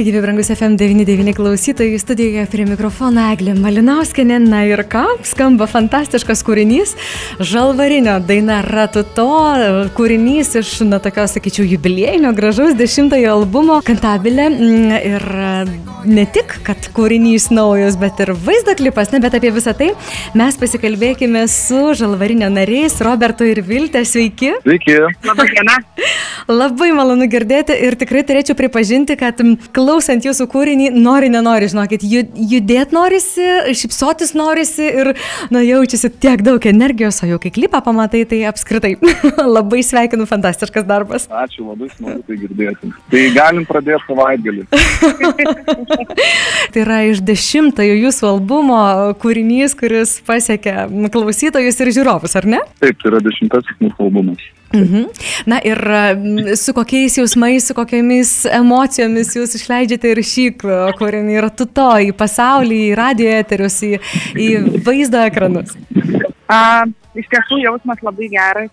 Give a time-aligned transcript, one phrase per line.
[0.00, 4.38] Sveiki, gyvi brangus FM99 klausytojai, studijoje prie mikrofono Eglė Malinauskenė.
[4.40, 6.94] Na ir ką, skamba fantastiškas kūrinys.
[7.36, 9.28] Žalvarinio daina Ratuto,
[9.98, 14.48] kūrinys iš, na, tokios, sakyčiau, jubiliejinio gražaus dešimtojo albumo Kantabilė.
[14.48, 15.28] Mm, ir
[16.08, 19.90] ne tik, kad kūrinys naujas, bet ir vaizdo klipas, ne, bet apie visą tai
[20.32, 24.06] mes pasikalbėkime su Žalvarinio nariais Robertu ir Viltė.
[24.08, 24.54] Sveiki.
[24.64, 24.96] Sveiki.
[26.60, 29.44] Labai malonu girdėti ir tikrai turėčiau pripažinti, kad
[29.90, 35.12] klausant jūsų kūrinį, nori, nenori, žinokit, judėti norisi, šipsotis norisi ir,
[35.50, 38.92] na, jaučiasi tiek daug energijos, o jau kai klipą pamatai, tai apskritai
[39.56, 41.26] labai sveikinu, fantastiškas darbas.
[41.26, 42.92] Ačiū, labai smagu tai girdėti.
[43.10, 44.68] Tai galim pradėti savaitgalį.
[46.76, 48.80] tai yra iš dešimtojo jūsų albumo
[49.22, 52.62] kūrinys, kuris pasiekia klausytojus ir žiūrovus, ar ne?
[52.78, 54.48] Taip, tai yra dešimtasis mūsų albumas.
[54.72, 55.04] Mhm.
[55.46, 55.78] Na ir
[56.56, 59.79] su kokiais jausmais, su kokiamis emocijomis jūs išleidžiate
[60.12, 60.46] ir šį
[60.98, 63.96] kūrinį, ir tu to į pasaulį, į radio eterius, į,
[64.34, 64.48] į
[64.86, 65.76] vaizdo ekranus?
[66.50, 68.72] A, iš tiesų jausmas labai geras,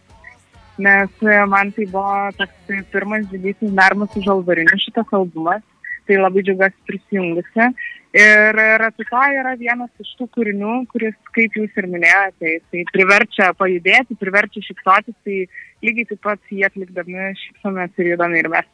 [0.77, 5.63] nes man tai buvo toks pirmas didysis darbas su žalvariniu šitas albumas,
[6.07, 7.71] tai labai džiugiuosi prisijungusi.
[8.17, 14.17] Ir Ratuto yra vienas iš tų kūrinių, kuris, kaip jūs ir minėjote, tai priverčia pajudėti,
[14.17, 15.43] priverčia šypsotis, tai
[15.85, 18.71] lygiai taip pat jį atlikdami šypsomės ir judame ir mes.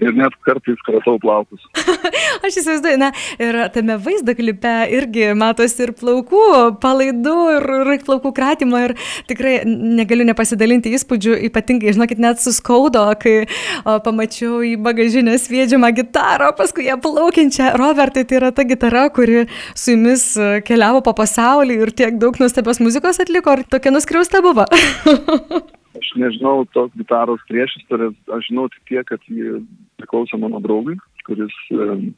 [0.00, 1.62] Ir net kartais kratau plaukus.
[2.46, 3.10] Aš įsivaizduoju, na,
[3.42, 6.44] ir tame vaizdo klipe irgi matosi ir plaukų
[6.82, 8.96] palaidų, ir, ir plaukų kratimo, ir
[9.30, 16.52] tikrai negaliu nepasidalinti įspūdžių, ypatingai, žinokit, net suskaudo, kai o, pamačiau į bagažinę sviedžiamą gitarą,
[16.58, 17.74] paskui ją plaukiančią.
[17.80, 20.32] Robertai, tai yra ta gitara, kuri su jumis
[20.66, 24.66] keliavo po pasaulį ir tiek daug nuostabios muzikos atliko, ar tokia nuskriausta buvo?
[25.98, 29.60] aš nežinau tos gitaros priešistorės, aš žinau tik tiek, kad ji
[30.00, 30.96] priklausė mano draugui,
[31.26, 32.10] kuris um,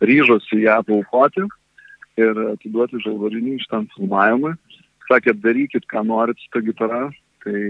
[0.00, 1.44] ryžosi ją paukoti
[2.18, 4.54] ir atiduoti žalvarinį iš tam filmavimui.
[5.08, 7.06] Sakė, darykit, ką norit su ta gitara,
[7.44, 7.60] tai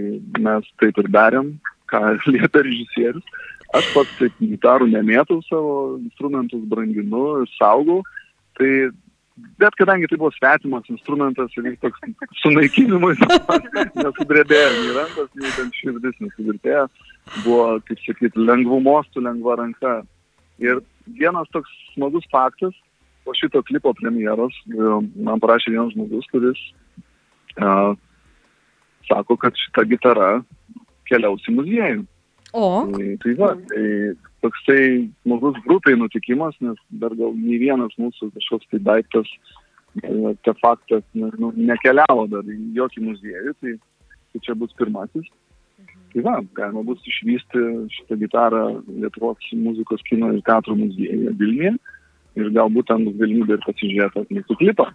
[0.43, 1.53] mes taip ir darėm,
[1.91, 2.01] ką
[2.33, 3.37] liepia režisierius.
[3.77, 8.01] Aš pats taip gitarų nemėtau savo instrumentus, branginu ir saugau.
[8.57, 8.71] Tai
[9.59, 12.01] bet kadangi tai buvo svetimas instrumentas ir jis toks
[12.41, 13.15] sunaikinimui
[14.03, 16.85] nesudrebėjo nei rankos, nei ten širdis nesuvirtėjo,
[17.45, 19.95] buvo, kaip sakyti, lengvų mostų, lengva ranka.
[20.59, 20.81] Ir
[21.19, 22.75] vienas toks smagus faktas,
[23.23, 26.61] po šito klipo premjeros man parašė vienas žmogus, kuris
[27.59, 27.93] uh,
[29.09, 30.29] sako, kad šita gitara
[31.09, 32.05] keliaus į muziejų.
[32.53, 32.87] O.
[32.91, 38.71] Tai, tai va, tai toksai smagus grupiai nutikimas, nes dar gal nei vienas mūsų kažkoks
[38.71, 39.29] tai daiktas,
[39.99, 43.75] artefaktas nu, nekeliavo dar į jokį muziejų, tai,
[44.33, 45.29] tai čia bus pirmasis.
[46.09, 51.75] Tai va, galima bus išvysti šitą gitarą Lietuvos muzikos kino ir teatro muziejuje Vilniuje
[52.39, 54.87] ir galbūt ten bus galimybė ir pasižiūrėti mūsų klipą.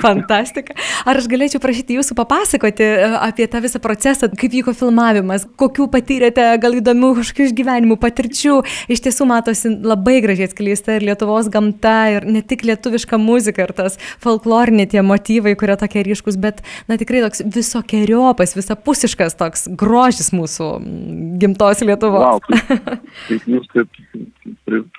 [0.00, 0.74] Fantastika.
[1.08, 5.86] Ar aš galėčiau prašyti jūsų papasakoti e, apie tą visą procesą, kaip vyko filmavimas, kokių
[5.92, 8.58] patyrėte gal įdomių kažkokių išgyvenimų, patirčių.
[8.92, 13.74] Iš tiesų matosi labai gražiai atskleista ir Lietuvos gamta, ir ne tik lietuviška muzika, ir
[13.76, 16.60] tas folkloriniai tie motyvai, kurie tokie ryškus, bet,
[16.90, 20.72] na, tikrai toks visokiojopas, visapusiškas toks grožis mūsų
[21.40, 22.26] gimtos Lietuvos.
[22.26, 22.92] Wow, kaip,
[23.30, 24.00] kaip jūs taip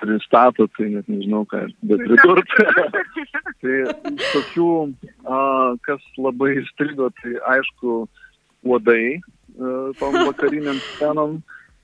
[0.00, 2.66] pristatot, tai net nežinau, ką bet pridurti.
[3.62, 3.76] tai
[4.22, 4.72] iš tokių,
[5.26, 5.38] a,
[5.86, 8.02] kas labai įstrigo, tai aišku,
[8.62, 9.20] uodai
[9.98, 11.40] tom vakariniam scenom,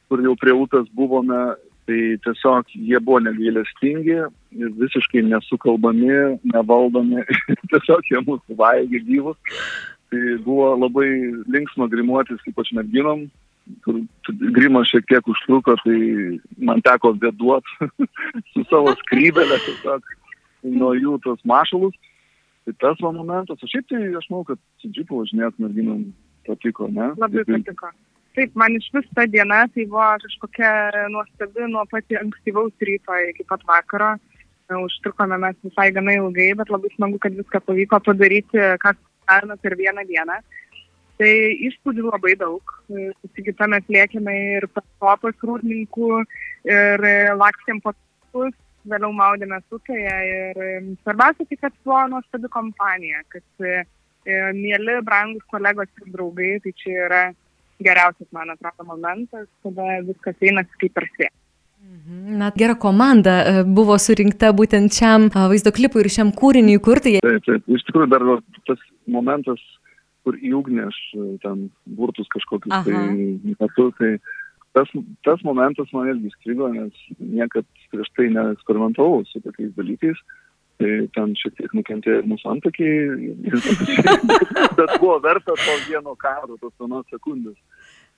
[0.08, 1.40] kur jau prie upės buvome,
[1.88, 4.20] tai tiesiog jie buvo negailestingi,
[4.80, 7.24] visiškai nesukalbami, nevaldomi,
[7.72, 9.38] tiesiog jie mūsų vaigė gyvus.
[10.08, 11.08] Tai buvo labai
[11.52, 13.26] linksma grimuotis, ypač merginom,
[13.84, 13.98] kur
[14.56, 15.98] grimas šiek tiek užtruko, tai
[16.64, 17.68] man teko vėduot
[18.54, 20.14] su savo skrybelė tiesiog
[20.64, 21.96] nuo jų tos mašalus.
[22.68, 26.02] Tai tas va momentas, o šiaip tai aš manau, kad su džipu važinėt merginom
[26.44, 27.14] patiko, ne?
[27.16, 27.88] Labai patiko.
[28.36, 30.72] Taip, man iš vis ta diena tai buvo kažkokia
[31.14, 34.10] nuostabi nuo pati ankstyvaus ryto iki pat vakaro.
[34.84, 38.92] Užtrukome mes visai gana ilgai, bet labai smagu, kad viską pavyko padaryti, ką
[39.24, 40.36] darome per vieną dieną.
[41.18, 41.32] Tai
[41.70, 42.76] įspūdžių labai daug.
[43.24, 46.10] Susigita mes lėkėme ir pastopas rūdininkų
[46.68, 47.08] ir
[47.40, 48.52] lakstėm po takus,
[48.90, 50.62] vėliau maudėmės upėje ir
[51.02, 53.82] svarbiausia tai, kad buvo nuostabi kompanija, kad e,
[54.56, 57.22] mėly, brangus kolegos ir draugai, tai čia yra
[57.82, 61.30] geriausias, man atrodo, momentas, kada viskas einasi kaip per svė.
[61.78, 62.38] Mhm.
[62.40, 67.18] Na, gera komanda e, buvo surinkta būtent šiam vaizdo klipui ir šiam kūriniui kurti.
[67.24, 68.24] Taip, taip, iš tikrųjų dar
[68.68, 69.62] tas momentas
[70.26, 71.68] kur į ugnį aš e, ten
[71.98, 72.84] burtus kažkokius Aha.
[72.84, 74.10] tai metu, tai
[74.78, 74.90] tas,
[75.26, 80.20] tas momentas man irgi strigo, nes niekad prieš tai neeksperimentavau su tokiais dalykais.
[80.78, 83.32] Tai ten šiek tiek nukentėjo mūsų antakiai,
[84.78, 87.56] bet buvo verta to vieno karo, tos vienos sekundės.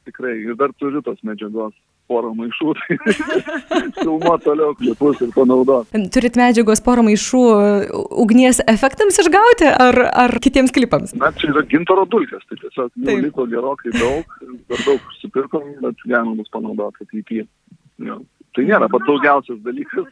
[0.04, 1.72] Tikrai, ir dar turiu tos medžiagos
[2.10, 2.74] porą maišų,
[3.70, 6.02] tai filmuoti toliau klipus ir panaudoti.
[6.14, 7.44] Turit medžiagos porą maišų
[8.24, 11.14] ugnies efektams išgauti ar, ar kitiems klipams?
[11.20, 14.36] Na, čia yra gintaro dulkės, tai tiesiog jų liko gerokai daug,
[14.70, 17.46] per daug užsipirkom, bet galima bus panaudoti ateityje.
[18.50, 20.08] Tai nėra pats daugiausias dalykas,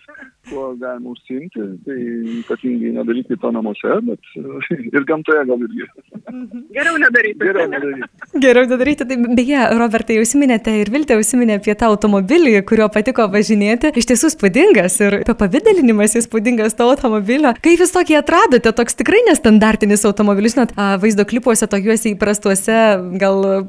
[0.49, 1.99] kuo galima užsiimti, tai
[2.41, 4.33] ypatingai nedaryti to namuose, bet
[4.97, 5.89] ir gamtoje gal irgi.
[6.29, 6.65] Mhm.
[6.77, 7.39] Geriau nedaryti.
[7.45, 8.09] Geriau nedaryti.
[8.45, 9.09] Geriau nedaryti.
[9.09, 13.93] Tai beje, Robertai, užsiminėte ir Viltė užsiminė apie tą automobilį, kurio patiko važinėti.
[13.99, 17.55] Iš tiesų spūdingas ir apie pavydalinimas įspūdingas to automobilio.
[17.65, 22.79] Kaip jūs tokį atradote, toks tikrai nestandartinis automobilis, žinot, vaizdo klipuose tokiuose įprastuose,
[23.21, 23.67] gal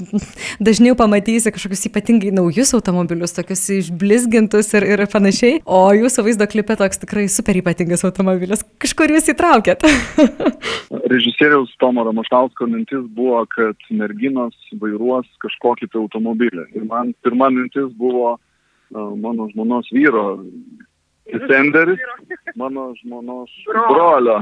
[0.64, 5.60] dažniau pamatysi kažkokius ypatingai naujus automobilius, tokius išblizgintus ir, ir panašiai.
[5.66, 8.62] O jūsų vaizdo klipe toks tikrai super ypatingas automobilis.
[8.78, 9.82] Kažkur jūs įtraukėt.
[11.14, 16.68] Režisieriaus Tomo Ramošausko mintis buvo, kad merginos vairuos kažkokį tai automobilį.
[16.78, 20.44] Ir man pirma mintis buvo uh, mano žmonos vyro
[21.30, 22.00] Defenderis,
[22.56, 24.38] mano žmonos brolio.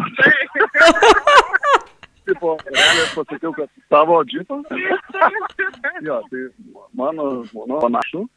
[2.28, 4.68] tipo, realiai pasakiau, kad tavo džipas.
[6.08, 6.48] jo, tai
[6.92, 8.28] mano žmona panašu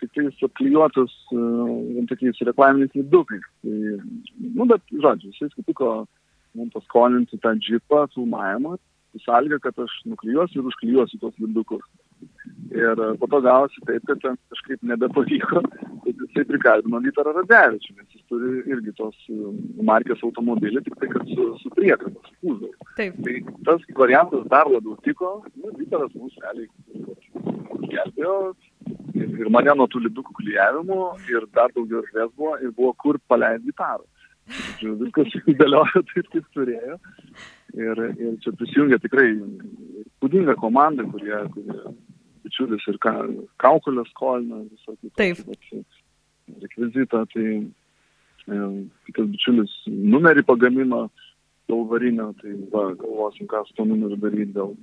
[0.00, 3.44] tik tais apklijuotus uh, tokiais reklaminiais lipdukais.
[3.62, 3.76] Tai,
[4.58, 5.92] nu, bet, žodžiu, jisai sutiko
[6.54, 8.76] mums paskolinti tą džipą filmavimą,
[9.26, 11.84] sąlyga, kad aš nuklijuosiu ir užklijuosiu tos lipdukus.
[12.72, 15.60] Ir po to gavosi taip, kad ten kažkaip nebepavyko,
[16.04, 19.18] kad jisai prikalbino Vytarą Radzevičių, nes jis turi irgi tos
[19.84, 22.88] markės automobilį, tik tai, kad su, su priekaba, su kūzdavu.
[22.96, 23.08] Tai
[23.68, 26.70] tas variantas dar labiau tiko, nu, Vytaras mūsų realiai
[27.92, 28.36] gelbėjo,
[29.14, 31.00] ir, ir mane nuo tų lipdukų klyjavimų
[31.32, 34.04] ir dar daugiau erdvės buvo ir buvo kur paleisti gitarą.
[34.52, 36.98] Žodžiu, viskas dėliojo taip, kaip turėjo.
[37.72, 39.28] Ir, ir čia prisijungia tikrai
[40.18, 41.94] spūdinga komanda, kurie, kurie
[42.44, 43.14] bičiulis ir ka,
[43.62, 45.12] kaukulės skolina visokį.
[45.20, 45.44] Taip.
[46.62, 47.46] Rekvizitą, tai
[49.06, 51.06] kitas bičiulis numerį pagamino,
[51.72, 54.74] dėl varinio, tai va, galvosim, ką su to numeriu daryti, gal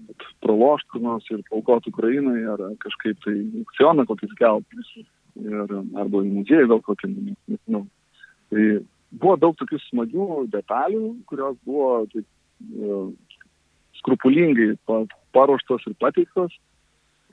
[0.44, 5.06] pralošti kur nors ir paukoti Ukrainai, ar kažkaip tai aukcioną kokį skelbti,
[5.46, 7.84] ir, arba į muziejų gal kokį, nežinau.
[8.50, 8.66] Tai
[9.12, 13.02] buvo daug tokių smagių detalių, kurios buvo taip, e,
[14.02, 14.72] skrupulingai
[15.36, 16.56] paruoštos ir pateiktos,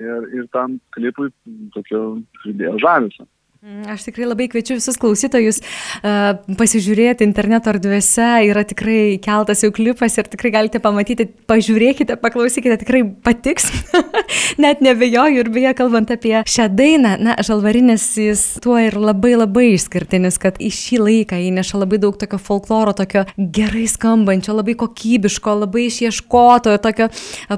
[0.03, 1.33] ir, ir tam klipui
[1.75, 2.03] tokio
[2.43, 3.29] pridėjo žavesio.
[3.65, 5.63] Mm, aš tikrai labai kviečiu visus klausytojus
[6.05, 12.77] uh, pasižiūrėti interneto erdvėse, yra tikrai keltas jau klipas ir tikrai galite pamatyti, pažiūrėkite, paklausykite,
[12.83, 13.71] tikrai patiks,
[14.63, 19.71] net nebejoju ir beje, kalbant apie šią dainą, na, žalvarinis jis tuo ir labai labai
[19.71, 25.57] išskirtinis, kad į šį laiką įneša labai daug tokio folkloro, tokio gerai skambančio, labai kokybiško,
[25.63, 27.09] labai išieškotojo, tokio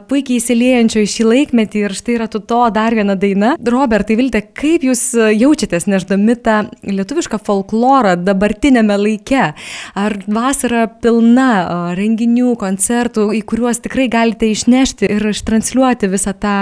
[0.06, 3.56] puikiai įsiliejančio į šį laikmetį ir štai yra tu to dar viena daina.
[3.58, 5.87] Robertai Viltė, kaip jūs jaučiatės?
[5.90, 6.56] Nešdami tą
[6.86, 9.52] lietuvišką folklorą dabartinėme laike.
[9.98, 11.50] Ar vasara pilna
[11.98, 16.56] renginių, koncertų, į kuriuos tikrai galite išnešti ir ištransliuoti visą tą,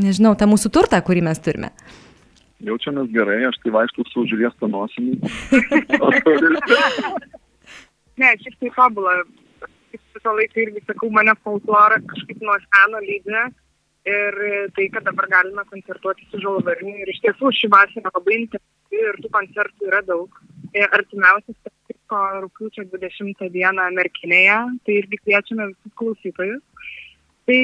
[0.00, 1.70] nežinau, tą mūsų turtą, kurį mes turime?
[2.64, 5.14] Jaučiamės gerai, aš tai vaikštų su žuvies nosimį.
[8.20, 9.12] ne, šiaip tai tobulą.
[9.94, 13.42] Visą laiką irgi sakau, mane folklorą kažkaip nuo seno lydė
[14.08, 14.38] ir
[14.76, 16.96] tai, kad dabar galime koncertuoti su žalvarniu.
[17.02, 20.40] Ir iš tiesų ši vasara labai intensyvi ir tų koncertų yra daug.
[20.74, 26.62] Ir artimiausias pasitiko rūpiučio 20 dieną Merkinėje, tai irgi kviečiame visus klausytojus.
[27.44, 27.58] Tai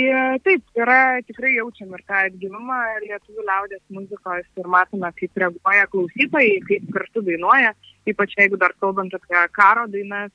[0.44, 6.58] taip, yra tikrai jaučiam ir tą atgimimą lietuvių liaudės muzikos ir matome, kaip reaguoja klausytojai,
[6.68, 7.72] kaip kartu dainuoja,
[8.12, 10.34] ypač jeigu dar kalbant apie karo dainas,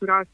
[0.00, 0.30] kurios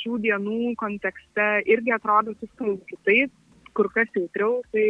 [0.00, 3.30] šių dienų kontekste irgi atrodo kitaip,
[3.74, 4.86] kur kas jautriau, tai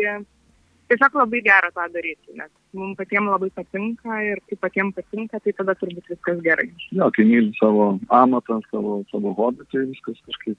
[0.91, 5.55] tiesiog labai gera tą daryti, nes mums patiems labai patinka ir kai patiems patinka, tai
[5.59, 6.69] tada turbūt viskas gerai.
[6.97, 10.59] Jo, kai myli savo amatą, savo, savo hobį, tai viskas kažkaip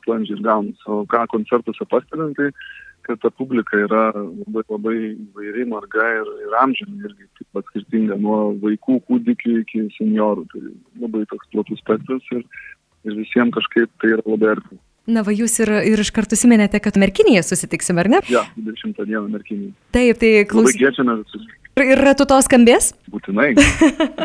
[0.00, 0.86] sklandžiai gaunasi.
[0.90, 2.50] O ką koncertuose pastebint, tai
[3.06, 8.18] kad ta publika yra labai, labai įvairi, marga ir, ir amžinė irgi taip pat skirtinga
[8.20, 10.46] nuo vaikų, kūdikių iki seniorų.
[10.52, 10.66] Tai
[11.06, 12.44] labai toks platus spektras ir,
[13.06, 14.82] ir visiems kažkaip tai yra labai artima.
[15.10, 18.20] Na, va, jūs ir, ir iš karto siminėte, kad Merkinėje susitiksim, ar ne?
[18.30, 19.72] Ja, 20 dieną Merkinėje.
[19.96, 20.76] Taip, tai klausyk.
[20.76, 21.48] Labai kviečiame visus.
[21.84, 22.92] Ir ratu to skambės?
[23.10, 23.50] Būtinai.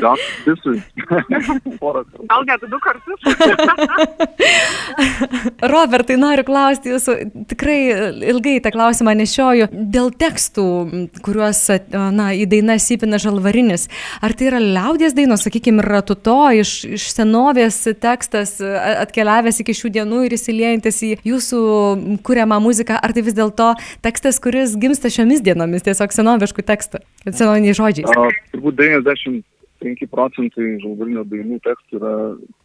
[0.01, 0.77] Gal visui.
[2.29, 3.19] Gal net du kartus.
[5.73, 7.15] Robertai, noriu klausti jūsų,
[7.49, 7.77] tikrai
[8.29, 10.65] ilgai tą klausimą nešioju, dėl tekstų,
[11.25, 13.87] kuriuos na, į dainą įpina žalvarinis.
[14.21, 19.93] Ar tai yra liaudės dainos, sakykime, ratu to, iš, iš senovės tekstas atkeliavęs iki šių
[19.97, 21.63] dienų ir įsiliejantis į jūsų
[22.25, 23.73] kuriamą muziką, ar tai vis dėlto
[24.05, 27.01] tekstas, kuris gimsta šiomis dienomis, tiesiog senoviškų tekstų,
[27.33, 28.09] senoviniai žodžiai?
[28.11, 32.13] A, turbūt 95 procentai žalvarinio dainų tekstų yra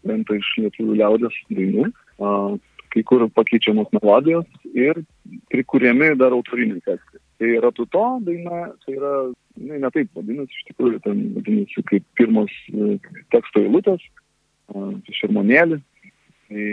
[0.08, 1.88] bent iš lietuvių liaudės dainų.
[2.20, 2.34] A,
[2.90, 4.98] kai kur pakeičiamos melodijos ir
[5.52, 7.20] prikūrėmi dar autoriniai tekstai.
[7.40, 9.12] Tai yra tu to daina, tai yra,
[9.56, 12.96] ne, ne taip vadinasi, iš tikrųjų, ten vadinasi kaip pirmos e,
[13.32, 14.02] teksto eilutės,
[15.20, 15.80] šermonėlį.
[16.50, 16.66] Tai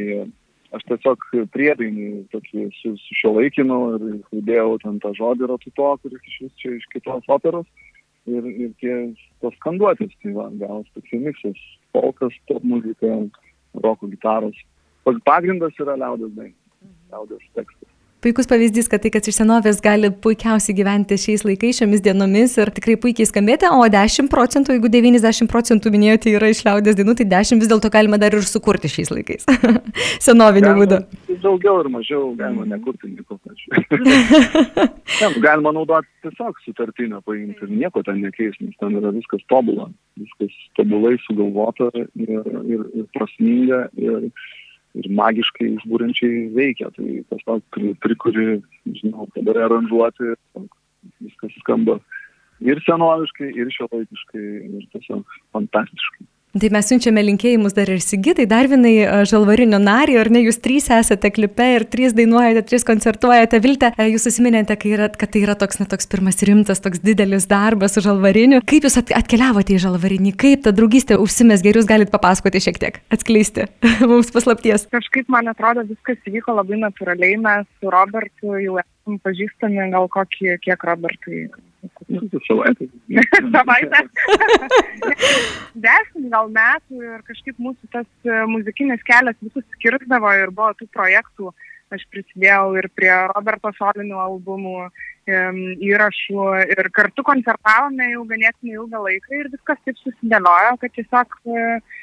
[0.75, 4.07] aš tiesiog priedainį tokį su, su šio laikinu ir
[4.41, 7.67] įdėjau ten tą žodį yra tu to, kuris iš vis čia iš kitos operos.
[8.27, 8.95] Ir, ir tie
[9.39, 11.61] tos skanduotės, tai va, gavos toks miksas,
[11.95, 13.13] folkas, top muzika,
[13.85, 14.57] roko gitaros.
[15.23, 20.75] Pagrindas yra liaudės dainos, liaudės tekstas puikus pavyzdys, kad tai, kas iš senovės gali puikiausiai
[20.77, 25.93] gyventi šiais laikais, šiomis dienomis ir tikrai puikiai skambėti, o 10 procentų, jeigu 90 procentų
[25.93, 29.47] minėjote yra iš liaudės dainų, tai 10 vis dėlto galima dar ir sukurti šiais laikais.
[30.27, 31.01] Senoviniu būdu.
[31.43, 33.69] Daugiau ir mažiau galima nekurti nieko pačiu.
[35.45, 40.55] galima naudoti tiesiog sutartinę paimti ir nieko ten nekeisti, nes ten yra viskas tobula, viskas
[40.79, 43.85] tobulai sugalvota ir, ir, ir prasminga.
[44.01, 44.31] Ir,
[44.95, 46.91] ir magiškai išbūrenčiai veikia.
[46.95, 48.61] Tai tiesiog prikuri,
[49.01, 50.35] žinau, padarai aranžuoti,
[51.19, 51.99] viskas skamba
[52.63, 54.45] ir senoviškai, ir šiuolaikiškai,
[54.79, 56.25] ir tiesiog fantastiškai.
[56.57, 60.87] Tai mes siunčiame linkėjimus dar ir Sigitai, dar vienai žalvarinio nariai, ar ne, jūs trys
[60.93, 63.59] esate klipe ir trys dainuojate, trys koncertuojate.
[63.61, 68.03] Viltė, jūs susiminėte, kad tai yra toks, na, toks pirmas rimtas, toks didelis darbas su
[68.05, 68.63] žalvariniu.
[68.65, 72.99] Kaip jūs atkeliavote į žalvarinį, kaip ta draugystė užsimės, geriau jūs galite papasakoti šiek tiek,
[73.13, 73.67] atskleisti
[74.09, 74.87] mums paslapties.
[74.93, 80.57] Kažkaip man atrodo, viskas įvyko labai natūraliai, mes su Robertu jau esame pažįstami, gal kokį,
[80.65, 81.47] kiek Robertui
[83.53, 84.01] Savaitę.
[85.87, 90.89] Dešimt gal metų ir kažkaip mūsų tas e, muzikinis kelias visus skirdavo ir buvo tų
[90.95, 91.53] projektų.
[91.93, 94.89] Aš prisidėjau ir prie Roberto solinių albumų
[95.27, 101.97] įrašų ir kartu koncertavome jau ganėtinai ilgą laiką ir viskas taip susidėliojo, kad tiesiog uh,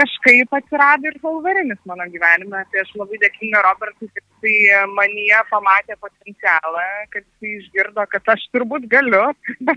[0.00, 2.62] kažkaip atsirado ir Wolverinis mano gyvenime.
[2.72, 8.46] Tai aš labai dėkinga Robertui, kad jisai manyje pamatė potencialą, kad jisai išgirdo, kad aš
[8.54, 9.26] turbūt galiu.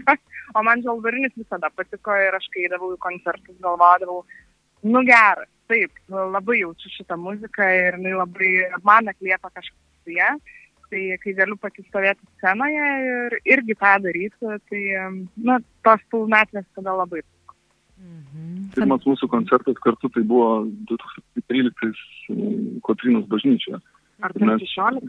[0.57, 4.23] o man Wolverinis visada patiko ir aš kai eidavau į koncertus galvodavau,
[4.83, 8.51] nu geras, taip, labai jaučiu šitą muziką ir jinai labai
[8.87, 10.35] man atliepia kažkas su ją.
[10.93, 14.81] Tai kai galiu pati stovėti scenoje ir irgi tą daryti, tai,
[15.47, 17.23] na, tos pilnatvės tada labai
[18.03, 18.69] Mhm.
[18.75, 23.79] Pirmas mūsų koncertas kartu tai buvo 2013 Kotrinos bažnyčioje.
[24.23, 24.63] Ar tai mes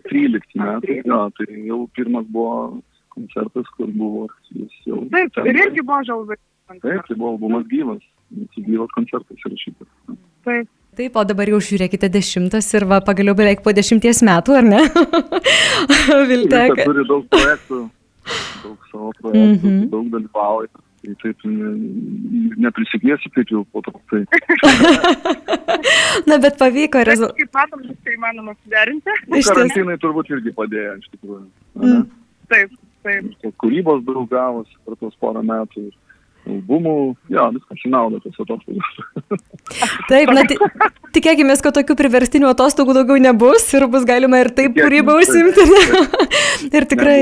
[0.09, 2.83] 13 metai, jo, tai jau pirmas buvo
[3.15, 5.03] koncertas, kur buvo jis jau.
[5.13, 6.39] Taip, ir irgi buvo žalvai.
[6.73, 8.01] Taip, tai buvo albumas gyvas,
[8.57, 9.91] gyvas koncertas įrašytas.
[10.47, 10.71] Taip.
[10.95, 14.83] Taip, o dabar jau žiūrėkite dešimtas ir va, pagaliau beveik po dešimties metų, ar ne?
[16.31, 16.85] Viltek.
[16.85, 17.81] Turi daug projektų,
[18.63, 19.89] daug savo projektų, mm -hmm.
[19.91, 20.71] daug dalyvauja
[21.05, 21.45] tai taip
[22.65, 23.93] neprisikviesi taip jau po to.
[24.11, 24.23] Tai.
[26.29, 27.41] Na, bet pavyko rezultatas.
[27.41, 29.19] Kaip matom, viską įmanoma suderinti.
[29.29, 31.45] Nu, karantinai turbūt irgi padėjo, iš tikrųjų.
[31.81, 32.07] Mm.
[32.53, 33.51] Taip, taip.
[33.63, 35.89] Kūrybos daug gavosi per tos porą metų.
[35.91, 36.04] Ir
[36.49, 36.95] albumų,
[37.33, 38.89] jo, viskas į naudą tos atostogos.
[40.11, 40.45] Taip, na,
[41.15, 45.65] tikėkime, kad tokių priverstinių atostogų daugiau nebus ir bus galima ir taip kūrybą užsimti.
[46.77, 47.17] ir tikrai,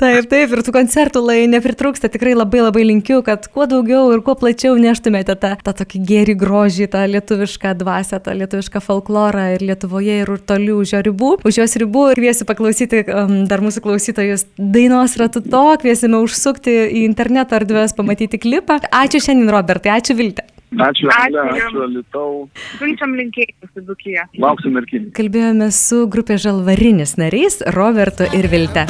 [0.00, 4.22] taip, taip, ir tų koncertų lai nepritrūksta, tikrai labai labai linkiu, kad kuo daugiau ir
[4.24, 9.66] kuo plačiau neštumėte tą, tą tokį gerį grožį, tą lietuvišką dvasę, tą lietuvišką folklorą ir
[9.72, 12.08] Lietuvoje ir toliau už jo ribų, už jos ribų.
[12.12, 17.94] Ir kviesiu paklausyti um, dar mūsų klausytojus dainos ratu to, kviesime užsukti į interneto erdvės,
[17.96, 18.88] pamatyti klipą klipą.
[18.90, 20.46] Ačiū šiandien, Robertai, ačiū Viltė.
[20.72, 22.48] Ačiū, ačiū, ačiū Lietau.
[22.78, 24.24] Siunčiam linkėjimus į Dukiją.
[24.40, 25.12] Lauksim merkinį.
[25.12, 28.86] Kalbėjome su grupė Žalvarinis nariais Robertu ir Vilte.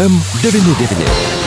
[0.00, 1.39] FM99.